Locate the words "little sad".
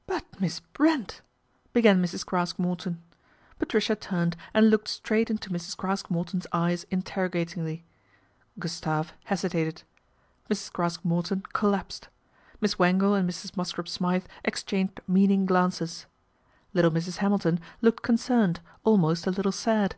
19.30-19.96